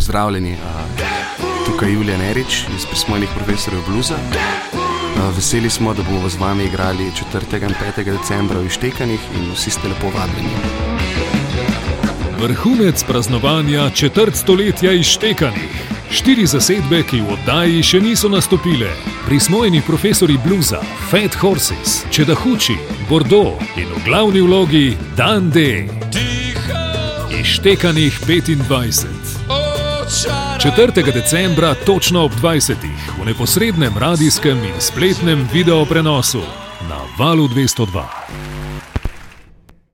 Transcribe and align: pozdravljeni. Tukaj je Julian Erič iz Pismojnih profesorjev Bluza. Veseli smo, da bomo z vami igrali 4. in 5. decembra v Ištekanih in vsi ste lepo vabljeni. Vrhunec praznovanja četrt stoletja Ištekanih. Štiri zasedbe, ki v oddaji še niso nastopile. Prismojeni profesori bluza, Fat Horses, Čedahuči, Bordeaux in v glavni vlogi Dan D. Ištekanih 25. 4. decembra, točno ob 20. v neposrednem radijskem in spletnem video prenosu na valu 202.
pozdravljeni. 0.00 0.56
Tukaj 1.66 1.88
je 1.88 1.94
Julian 1.94 2.22
Erič 2.22 2.64
iz 2.76 2.86
Pismojnih 2.90 3.28
profesorjev 3.36 3.80
Bluza. 3.88 4.14
Veseli 5.36 5.70
smo, 5.70 5.94
da 5.94 6.02
bomo 6.02 6.28
z 6.28 6.36
vami 6.40 6.64
igrali 6.64 7.10
4. 7.32 7.62
in 7.62 7.74
5. 7.96 8.04
decembra 8.04 8.60
v 8.60 8.66
Ištekanih 8.66 9.20
in 9.36 9.52
vsi 9.52 9.70
ste 9.70 9.88
lepo 9.88 10.06
vabljeni. 10.06 10.54
Vrhunec 12.38 13.04
praznovanja 13.04 13.90
četrt 13.90 14.36
stoletja 14.36 14.92
Ištekanih. 14.92 15.76
Štiri 16.10 16.46
zasedbe, 16.46 17.02
ki 17.02 17.20
v 17.20 17.36
oddaji 17.36 17.82
še 17.82 18.00
niso 18.00 18.28
nastopile. 18.28 18.88
Prismojeni 19.26 19.82
profesori 19.86 20.38
bluza, 20.46 20.80
Fat 21.10 21.36
Horses, 21.42 22.06
Čedahuči, 22.10 22.78
Bordeaux 23.08 23.60
in 23.76 23.92
v 23.92 24.04
glavni 24.08 24.40
vlogi 24.40 24.96
Dan 25.16 25.50
D. 25.50 25.84
Ištekanih 27.40 28.20
25. 28.26 29.59
4. 30.10 31.12
decembra, 31.12 31.74
točno 31.74 32.24
ob 32.24 32.32
20. 32.32 32.74
v 33.20 33.24
neposrednem 33.24 33.98
radijskem 33.98 34.64
in 34.64 34.80
spletnem 34.80 35.48
video 35.52 35.84
prenosu 35.84 36.42
na 36.88 36.98
valu 37.18 37.48
202. 37.48 38.59